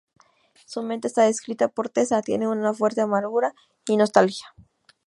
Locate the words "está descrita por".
1.09-1.87